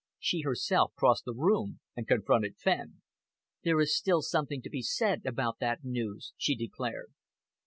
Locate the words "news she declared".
5.83-7.13